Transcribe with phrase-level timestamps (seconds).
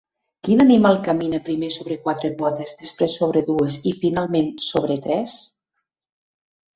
[0.45, 5.37] Quin animal camina primer sobre quatre potes, després sobre dues i, finalment, sobre tres?